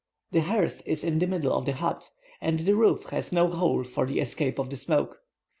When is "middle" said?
1.27-1.53